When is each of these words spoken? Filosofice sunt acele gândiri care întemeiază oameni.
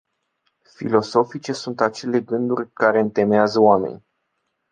Filosofice 0.75 1.53
sunt 1.53 1.81
acele 1.81 2.21
gândiri 2.21 2.71
care 2.73 2.99
întemeiază 2.99 3.59
oameni. 3.61 4.05